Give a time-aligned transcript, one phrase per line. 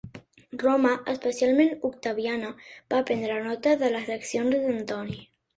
[0.61, 2.51] Roma, especialment Octaviana,
[2.95, 5.25] va prendre nota de les accions d'Antoni.